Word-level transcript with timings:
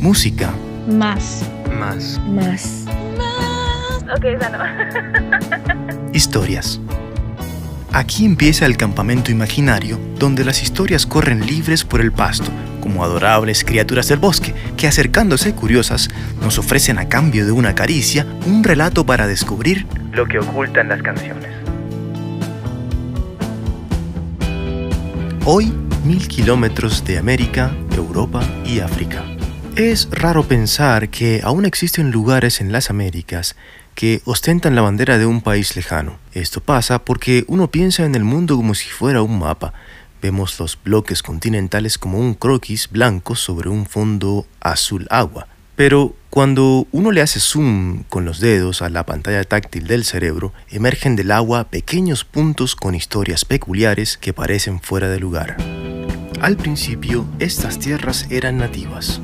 Música. 0.00 0.50
Más. 0.88 1.46
Más. 1.78 2.18
Más. 2.26 2.86
Ok, 4.16 4.24
esa 4.24 4.48
no. 4.48 6.12
Historias. 6.14 6.80
Aquí 7.92 8.24
empieza 8.24 8.64
el 8.64 8.78
campamento 8.78 9.30
imaginario, 9.30 10.00
donde 10.18 10.42
las 10.42 10.62
historias 10.62 11.04
corren 11.04 11.44
libres 11.44 11.84
por 11.84 12.00
el 12.00 12.12
pasto, 12.12 12.50
como 12.80 13.04
adorables 13.04 13.62
criaturas 13.62 14.08
del 14.08 14.20
bosque, 14.20 14.54
que 14.78 14.88
acercándose 14.88 15.54
curiosas, 15.54 16.08
nos 16.40 16.58
ofrecen 16.58 16.98
a 16.98 17.08
cambio 17.10 17.44
de 17.44 17.52
una 17.52 17.74
caricia 17.74 18.26
un 18.46 18.64
relato 18.64 19.04
para 19.04 19.26
descubrir 19.26 19.86
lo 20.12 20.26
que 20.26 20.38
ocultan 20.38 20.88
las 20.88 21.02
canciones. 21.02 21.50
Hoy, 25.44 25.70
mil 26.04 26.26
kilómetros 26.26 27.04
de 27.04 27.18
América, 27.18 27.70
Europa 27.94 28.40
y 28.64 28.80
África. 28.80 29.24
Es 29.76 30.08
raro 30.10 30.46
pensar 30.46 31.08
que 31.10 31.40
aún 31.42 31.64
existen 31.64 32.10
lugares 32.10 32.60
en 32.60 32.72
las 32.72 32.90
Américas 32.90 33.56
que 33.94 34.20
ostentan 34.24 34.74
la 34.74 34.82
bandera 34.82 35.18
de 35.18 35.26
un 35.26 35.40
país 35.40 35.76
lejano. 35.76 36.18
Esto 36.32 36.60
pasa 36.60 37.04
porque 37.04 37.44
uno 37.48 37.70
piensa 37.70 38.04
en 38.04 38.14
el 38.14 38.24
mundo 38.24 38.56
como 38.56 38.74
si 38.74 38.88
fuera 38.88 39.22
un 39.22 39.38
mapa. 39.38 39.72
Vemos 40.20 40.58
los 40.58 40.78
bloques 40.82 41.22
continentales 41.22 41.98
como 41.98 42.18
un 42.18 42.34
croquis 42.34 42.90
blanco 42.90 43.36
sobre 43.36 43.68
un 43.68 43.86
fondo 43.86 44.46
azul 44.60 45.06
agua. 45.10 45.46
Pero 45.76 46.14
cuando 46.28 46.86
uno 46.92 47.10
le 47.10 47.22
hace 47.22 47.40
zoom 47.40 48.02
con 48.08 48.24
los 48.24 48.38
dedos 48.40 48.82
a 48.82 48.90
la 48.90 49.06
pantalla 49.06 49.44
táctil 49.44 49.86
del 49.86 50.04
cerebro, 50.04 50.52
emergen 50.68 51.16
del 51.16 51.30
agua 51.30 51.64
pequeños 51.64 52.24
puntos 52.24 52.76
con 52.76 52.94
historias 52.94 53.44
peculiares 53.44 54.18
que 54.18 54.34
parecen 54.34 54.80
fuera 54.80 55.08
de 55.08 55.20
lugar. 55.20 55.56
Al 56.40 56.56
principio, 56.56 57.26
estas 57.38 57.78
tierras 57.78 58.26
eran 58.30 58.58
nativas. 58.58 59.20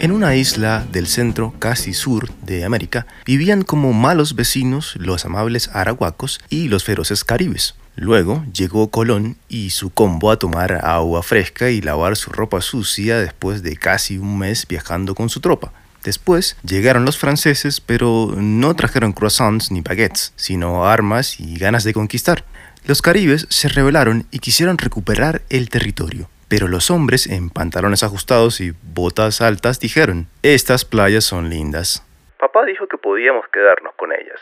En 0.00 0.12
una 0.12 0.34
isla 0.34 0.86
del 0.90 1.06
centro, 1.06 1.52
casi 1.58 1.92
sur 1.92 2.32
de 2.40 2.64
América, 2.64 3.06
vivían 3.26 3.60
como 3.60 3.92
malos 3.92 4.34
vecinos 4.34 4.94
los 4.96 5.26
amables 5.26 5.68
arahuacos 5.74 6.40
y 6.48 6.68
los 6.68 6.84
feroces 6.84 7.22
caribes. 7.22 7.74
Luego 7.96 8.42
llegó 8.50 8.90
Colón 8.90 9.36
y 9.50 9.68
su 9.68 9.90
combo 9.90 10.30
a 10.30 10.38
tomar 10.38 10.86
agua 10.86 11.22
fresca 11.22 11.68
y 11.68 11.82
lavar 11.82 12.16
su 12.16 12.30
ropa 12.30 12.62
sucia 12.62 13.18
después 13.18 13.62
de 13.62 13.76
casi 13.76 14.16
un 14.16 14.38
mes 14.38 14.66
viajando 14.66 15.14
con 15.14 15.28
su 15.28 15.40
tropa. 15.40 15.74
Después 16.02 16.56
llegaron 16.64 17.04
los 17.04 17.18
franceses, 17.18 17.82
pero 17.82 18.34
no 18.38 18.74
trajeron 18.74 19.12
croissants 19.12 19.70
ni 19.70 19.82
baguettes, 19.82 20.32
sino 20.34 20.86
armas 20.86 21.38
y 21.38 21.58
ganas 21.58 21.84
de 21.84 21.92
conquistar. 21.92 22.46
Los 22.86 23.02
caribes 23.02 23.46
se 23.50 23.68
rebelaron 23.68 24.24
y 24.30 24.38
quisieron 24.38 24.78
recuperar 24.78 25.42
el 25.50 25.68
territorio. 25.68 26.30
Pero 26.50 26.66
los 26.66 26.90
hombres 26.90 27.28
en 27.28 27.48
pantalones 27.48 28.02
ajustados 28.02 28.60
y 28.60 28.72
botas 28.82 29.40
altas 29.40 29.78
dijeron, 29.78 30.26
estas 30.42 30.84
playas 30.84 31.22
son 31.22 31.48
lindas. 31.48 32.04
Papá 32.40 32.64
dijo 32.64 32.88
que 32.88 32.98
podíamos 32.98 33.44
quedarnos 33.52 33.94
con 33.96 34.10
ellas. 34.12 34.40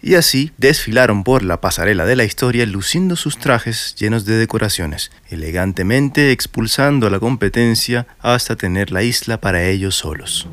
Y 0.00 0.14
así 0.14 0.52
desfilaron 0.56 1.24
por 1.24 1.42
la 1.42 1.60
pasarela 1.60 2.06
de 2.06 2.16
la 2.16 2.24
historia 2.24 2.64
luciendo 2.64 3.16
sus 3.16 3.36
trajes 3.36 3.94
llenos 3.96 4.24
de 4.24 4.36
decoraciones, 4.36 5.12
elegantemente 5.28 6.32
expulsando 6.32 7.06
a 7.06 7.10
la 7.10 7.20
competencia 7.20 8.06
hasta 8.20 8.56
tener 8.56 8.90
la 8.90 9.02
isla 9.02 9.38
para 9.38 9.62
ellos 9.64 9.94
solos. 9.94 10.48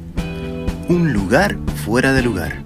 Un 0.90 1.14
lugar 1.14 1.56
fuera 1.86 2.12
de 2.12 2.24
lugar. 2.24 2.58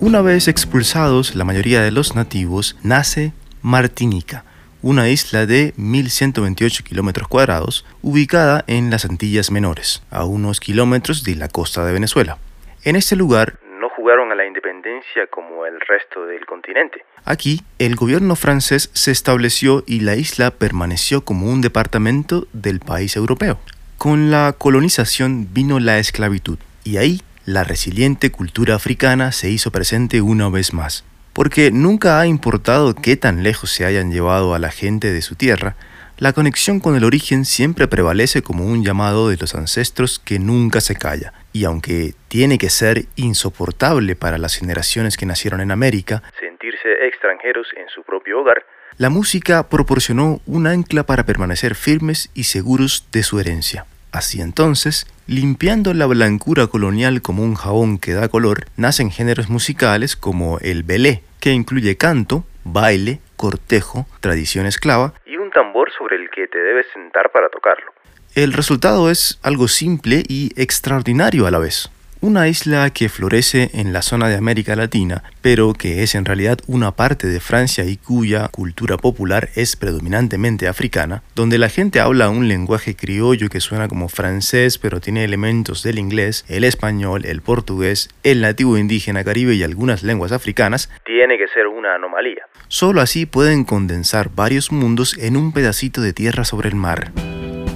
Una 0.00 0.22
vez 0.22 0.48
expulsados 0.48 1.34
la 1.34 1.44
mayoría 1.44 1.82
de 1.82 1.90
los 1.90 2.14
nativos, 2.14 2.78
nace 2.82 3.34
Martinica, 3.60 4.44
una 4.82 5.08
isla 5.08 5.46
de 5.46 5.74
1.128 5.74 6.82
kilómetros 6.82 7.28
cuadrados, 7.28 7.84
ubicada 8.02 8.64
en 8.66 8.90
las 8.90 9.04
Antillas 9.04 9.50
Menores, 9.50 10.02
a 10.10 10.24
unos 10.24 10.60
kilómetros 10.60 11.24
de 11.24 11.34
la 11.34 11.48
costa 11.48 11.84
de 11.84 11.92
Venezuela. 11.92 12.38
En 12.84 12.96
este 12.96 13.16
lugar 13.16 13.58
no 13.80 13.88
jugaron 13.90 14.30
a 14.30 14.34
la 14.34 14.46
independencia 14.46 15.26
como 15.30 15.66
el 15.66 15.80
resto 15.80 16.26
del 16.26 16.46
continente. 16.46 17.04
Aquí, 17.24 17.62
el 17.78 17.96
gobierno 17.96 18.36
francés 18.36 18.90
se 18.94 19.10
estableció 19.10 19.82
y 19.86 20.00
la 20.00 20.16
isla 20.16 20.52
permaneció 20.52 21.24
como 21.24 21.50
un 21.50 21.60
departamento 21.60 22.46
del 22.52 22.80
país 22.80 23.16
europeo. 23.16 23.58
Con 23.98 24.30
la 24.30 24.54
colonización 24.56 25.48
vino 25.52 25.80
la 25.80 25.98
esclavitud, 25.98 26.58
y 26.84 26.98
ahí 26.98 27.20
la 27.44 27.64
resiliente 27.64 28.30
cultura 28.30 28.76
africana 28.76 29.32
se 29.32 29.50
hizo 29.50 29.72
presente 29.72 30.20
una 30.20 30.48
vez 30.48 30.72
más 30.72 31.04
porque 31.38 31.70
nunca 31.70 32.18
ha 32.18 32.26
importado 32.26 32.96
qué 32.96 33.16
tan 33.16 33.44
lejos 33.44 33.70
se 33.70 33.84
hayan 33.84 34.10
llevado 34.10 34.54
a 34.54 34.58
la 34.58 34.72
gente 34.72 35.12
de 35.12 35.22
su 35.22 35.36
tierra, 35.36 35.76
la 36.16 36.32
conexión 36.32 36.80
con 36.80 36.96
el 36.96 37.04
origen 37.04 37.44
siempre 37.44 37.86
prevalece 37.86 38.42
como 38.42 38.64
un 38.64 38.82
llamado 38.82 39.28
de 39.28 39.36
los 39.36 39.54
ancestros 39.54 40.18
que 40.18 40.40
nunca 40.40 40.80
se 40.80 40.96
calla, 40.96 41.32
y 41.52 41.62
aunque 41.62 42.14
tiene 42.26 42.58
que 42.58 42.70
ser 42.70 43.04
insoportable 43.14 44.16
para 44.16 44.36
las 44.36 44.56
generaciones 44.56 45.16
que 45.16 45.26
nacieron 45.26 45.60
en 45.60 45.70
América 45.70 46.24
sentirse 46.40 47.06
extranjeros 47.06 47.68
en 47.76 47.88
su 47.88 48.02
propio 48.02 48.40
hogar, 48.40 48.64
la 48.96 49.08
música 49.08 49.68
proporcionó 49.68 50.40
un 50.44 50.66
ancla 50.66 51.04
para 51.04 51.24
permanecer 51.24 51.76
firmes 51.76 52.32
y 52.34 52.44
seguros 52.44 53.06
de 53.12 53.22
su 53.22 53.38
herencia. 53.38 53.86
Así 54.10 54.40
entonces, 54.40 55.06
limpiando 55.28 55.94
la 55.94 56.06
blancura 56.06 56.66
colonial 56.66 57.22
como 57.22 57.44
un 57.44 57.54
jabón 57.54 57.98
que 57.98 58.14
da 58.14 58.28
color, 58.28 58.64
nacen 58.76 59.12
géneros 59.12 59.50
musicales 59.50 60.16
como 60.16 60.58
el 60.60 60.82
belé, 60.82 61.22
que 61.40 61.50
incluye 61.50 61.96
canto, 61.96 62.44
baile, 62.64 63.20
cortejo, 63.36 64.06
tradición 64.20 64.66
esclava 64.66 65.14
y 65.26 65.36
un 65.36 65.50
tambor 65.50 65.90
sobre 65.96 66.16
el 66.16 66.30
que 66.30 66.46
te 66.48 66.58
debes 66.58 66.86
sentar 66.92 67.30
para 67.30 67.48
tocarlo. 67.48 67.92
El 68.34 68.52
resultado 68.52 69.10
es 69.10 69.38
algo 69.42 69.68
simple 69.68 70.22
y 70.28 70.52
extraordinario 70.60 71.46
a 71.46 71.50
la 71.50 71.58
vez 71.58 71.90
una 72.20 72.48
isla 72.48 72.90
que 72.90 73.08
florece 73.08 73.70
en 73.74 73.92
la 73.92 74.02
zona 74.02 74.28
de 74.28 74.36
América 74.36 74.76
Latina, 74.76 75.22
pero 75.42 75.72
que 75.72 76.02
es 76.02 76.14
en 76.14 76.24
realidad 76.24 76.58
una 76.66 76.92
parte 76.92 77.26
de 77.26 77.40
Francia 77.40 77.84
y 77.84 77.96
cuya 77.96 78.48
cultura 78.48 78.96
popular 78.96 79.48
es 79.54 79.76
predominantemente 79.76 80.68
africana, 80.68 81.22
donde 81.34 81.58
la 81.58 81.68
gente 81.68 82.00
habla 82.00 82.30
un 82.30 82.48
lenguaje 82.48 82.96
criollo 82.96 83.48
que 83.48 83.60
suena 83.60 83.88
como 83.88 84.08
francés 84.08 84.78
pero 84.78 85.00
tiene 85.00 85.24
elementos 85.24 85.82
del 85.82 85.98
inglés, 85.98 86.44
el 86.48 86.64
español, 86.64 87.24
el 87.24 87.42
portugués, 87.42 88.08
el 88.22 88.40
nativo 88.40 88.78
indígena 88.78 89.24
caribe 89.24 89.54
y 89.54 89.62
algunas 89.62 90.02
lenguas 90.02 90.32
africanas, 90.32 90.90
tiene 91.04 91.38
que 91.38 91.48
ser 91.48 91.66
una 91.66 91.94
anomalía. 91.94 92.46
Solo 92.68 93.00
así 93.00 93.26
pueden 93.26 93.64
condensar 93.64 94.30
varios 94.34 94.72
mundos 94.72 95.16
en 95.18 95.36
un 95.36 95.52
pedacito 95.52 96.00
de 96.00 96.12
tierra 96.12 96.44
sobre 96.44 96.68
el 96.68 96.74
mar. 96.74 97.12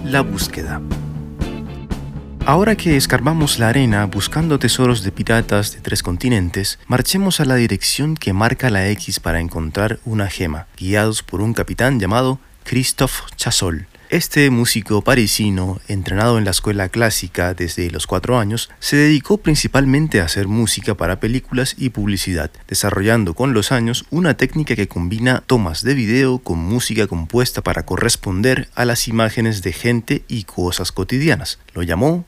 La 0.04 0.20
búsqueda. 0.20 0.80
Ahora 2.44 2.75
que 2.75 2.97
escarbamos 2.97 3.60
la 3.60 3.69
arena 3.69 4.04
buscando 4.06 4.58
tesoros 4.58 5.04
de 5.04 5.12
piratas 5.12 5.75
de 5.75 5.80
tres 5.80 6.03
continentes, 6.03 6.80
marchemos 6.88 7.38
a 7.38 7.44
la 7.44 7.54
dirección 7.54 8.16
que 8.16 8.32
marca 8.32 8.69
la 8.69 8.88
X 8.88 9.20
para 9.20 9.38
encontrar 9.38 10.00
una 10.04 10.26
gema, 10.28 10.66
guiados 10.76 11.22
por 11.22 11.41
un 11.41 11.54
capitán 11.54 12.00
llamado 12.00 12.41
Christophe 12.64 13.22
Chassol. 13.36 13.86
Este 14.10 14.50
músico 14.50 15.03
parisino, 15.03 15.80
entrenado 15.88 16.36
en 16.36 16.44
la 16.44 16.50
escuela 16.50 16.88
clásica 16.88 17.54
desde 17.54 17.91
los 17.91 18.06
cuatro 18.08 18.38
años, 18.38 18.70
se 18.80 18.97
dedicó 18.97 19.38
principalmente 19.38 20.20
a 20.20 20.24
hacer 20.24 20.48
música 20.48 20.97
para 20.97 21.20
películas 21.20 21.76
y 21.78 21.91
publicidad, 21.91 22.50
desarrollando 22.69 23.34
con 23.34 23.54
los 23.54 23.72
años 23.72 24.04
una 24.10 24.36
técnica 24.36 24.74
que 24.74 24.88
combina 24.88 25.42
tomas 25.47 25.82
de 25.82 25.94
video 25.94 26.41
con 26.41 26.59
música 26.59 27.06
compuesta 27.06 27.62
para 27.62 27.86
corresponder 27.86 28.69
a 28.74 28.84
las 28.84 29.06
imágenes 29.09 29.62
de 29.62 29.72
gente 29.72 30.24
y 30.28 30.42
cosas 30.42 30.92
cotidianas. 30.92 31.59
Lo 31.72 31.82
llamó 31.82 32.26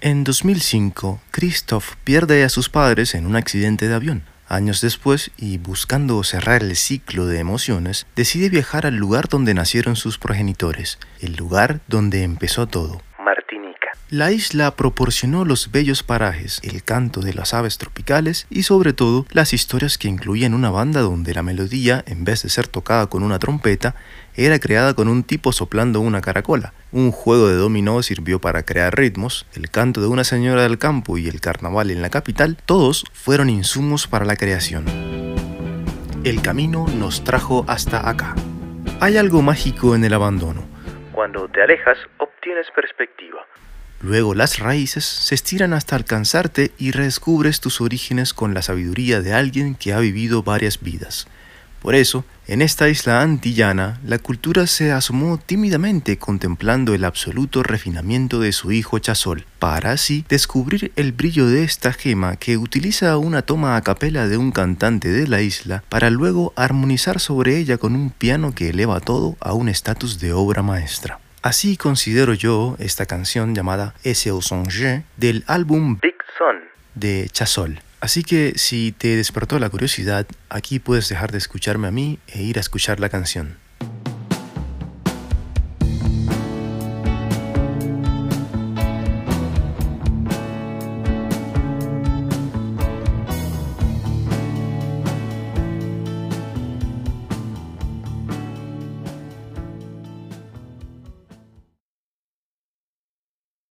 En 0.00 0.24
2005, 0.24 1.20
Christoph 1.32 1.96
pierde 2.04 2.44
a 2.44 2.48
sus 2.48 2.68
padres 2.68 3.14
en 3.14 3.26
un 3.26 3.36
accidente 3.36 3.88
de 3.88 3.94
avión. 3.94 4.22
Años 4.46 4.80
después, 4.80 5.30
y 5.36 5.58
buscando 5.58 6.22
cerrar 6.24 6.62
el 6.62 6.76
ciclo 6.76 7.26
de 7.26 7.38
emociones, 7.38 8.06
decide 8.16 8.48
viajar 8.48 8.86
al 8.86 8.96
lugar 8.96 9.28
donde 9.28 9.54
nacieron 9.54 9.96
sus 9.96 10.18
progenitores, 10.18 10.98
el 11.20 11.34
lugar 11.34 11.80
donde 11.88 12.22
empezó 12.22 12.66
todo. 12.66 13.02
La 14.10 14.32
isla 14.32 14.74
proporcionó 14.74 15.44
los 15.44 15.70
bellos 15.70 16.02
parajes, 16.02 16.62
el 16.64 16.82
canto 16.82 17.20
de 17.20 17.34
las 17.34 17.52
aves 17.52 17.76
tropicales 17.76 18.46
y 18.48 18.62
sobre 18.62 18.94
todo 18.94 19.26
las 19.32 19.52
historias 19.52 19.98
que 19.98 20.08
incluían 20.08 20.54
una 20.54 20.70
banda 20.70 21.02
donde 21.02 21.34
la 21.34 21.42
melodía, 21.42 22.04
en 22.06 22.24
vez 22.24 22.42
de 22.42 22.48
ser 22.48 22.68
tocada 22.68 23.08
con 23.08 23.22
una 23.22 23.38
trompeta, 23.38 23.94
era 24.34 24.58
creada 24.60 24.94
con 24.94 25.08
un 25.08 25.24
tipo 25.24 25.52
soplando 25.52 26.00
una 26.00 26.22
caracola. 26.22 26.72
Un 26.90 27.12
juego 27.12 27.48
de 27.48 27.56
dominó 27.56 28.02
sirvió 28.02 28.40
para 28.40 28.62
crear 28.62 28.96
ritmos, 28.96 29.44
el 29.54 29.68
canto 29.68 30.00
de 30.00 30.06
una 30.06 30.24
señora 30.24 30.62
del 30.62 30.78
campo 30.78 31.18
y 31.18 31.28
el 31.28 31.42
carnaval 31.42 31.90
en 31.90 32.00
la 32.00 32.08
capital, 32.08 32.56
todos 32.64 33.04
fueron 33.12 33.50
insumos 33.50 34.06
para 34.06 34.24
la 34.24 34.36
creación. 34.36 34.86
El 36.24 36.40
camino 36.40 36.86
nos 36.96 37.24
trajo 37.24 37.66
hasta 37.68 38.08
acá. 38.08 38.34
Hay 39.00 39.18
algo 39.18 39.42
mágico 39.42 39.94
en 39.94 40.02
el 40.02 40.14
abandono. 40.14 40.62
Cuando 41.12 41.46
te 41.48 41.60
alejas, 41.60 41.98
obtienes 42.16 42.68
perspectiva. 42.74 43.44
Luego 44.00 44.34
las 44.34 44.60
raíces 44.60 45.04
se 45.04 45.34
estiran 45.34 45.72
hasta 45.72 45.96
alcanzarte 45.96 46.72
y 46.78 46.92
redescubres 46.92 47.60
tus 47.60 47.80
orígenes 47.80 48.32
con 48.32 48.54
la 48.54 48.62
sabiduría 48.62 49.20
de 49.20 49.32
alguien 49.32 49.74
que 49.74 49.92
ha 49.92 49.98
vivido 49.98 50.44
varias 50.44 50.80
vidas. 50.80 51.26
Por 51.80 51.94
eso, 51.94 52.24
en 52.48 52.60
esta 52.60 52.88
isla 52.88 53.22
antillana, 53.22 54.00
la 54.04 54.18
cultura 54.18 54.66
se 54.66 54.90
asomó 54.90 55.38
tímidamente 55.38 56.18
contemplando 56.18 56.92
el 56.92 57.04
absoluto 57.04 57.62
refinamiento 57.62 58.40
de 58.40 58.52
su 58.52 58.72
hijo 58.72 58.98
Chasol, 58.98 59.46
para 59.60 59.92
así 59.92 60.24
descubrir 60.28 60.92
el 60.96 61.12
brillo 61.12 61.46
de 61.46 61.62
esta 61.62 61.92
gema 61.92 62.36
que 62.36 62.56
utiliza 62.56 63.16
una 63.16 63.42
toma 63.42 63.76
a 63.76 63.82
capela 63.82 64.26
de 64.26 64.36
un 64.36 64.50
cantante 64.50 65.08
de 65.08 65.28
la 65.28 65.40
isla 65.40 65.84
para 65.88 66.10
luego 66.10 66.52
armonizar 66.56 67.20
sobre 67.20 67.58
ella 67.58 67.78
con 67.78 67.94
un 67.94 68.10
piano 68.10 68.54
que 68.54 68.70
eleva 68.70 68.98
todo 68.98 69.36
a 69.38 69.52
un 69.52 69.68
estatus 69.68 70.18
de 70.18 70.32
obra 70.32 70.62
maestra. 70.62 71.20
Así 71.42 71.76
considero 71.76 72.34
yo 72.34 72.76
esta 72.80 73.06
canción 73.06 73.54
llamada 73.54 73.94
Ese 74.02 74.30
au 74.30 74.42
songe 74.42 75.04
del 75.16 75.44
álbum 75.46 75.98
Big 76.02 76.18
Son 76.36 76.56
de 76.94 77.28
Chasol. 77.30 77.80
Así 78.00 78.24
que 78.24 78.54
si 78.56 78.92
te 78.92 79.16
despertó 79.16 79.58
la 79.58 79.70
curiosidad, 79.70 80.26
aquí 80.48 80.78
puedes 80.80 81.08
dejar 81.08 81.30
de 81.30 81.38
escucharme 81.38 81.88
a 81.88 81.92
mí 81.92 82.18
e 82.26 82.42
ir 82.42 82.58
a 82.58 82.60
escuchar 82.60 82.98
la 82.98 83.08
canción. 83.08 83.56